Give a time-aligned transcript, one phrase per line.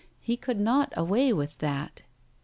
[0.29, 2.01] He could not away with that..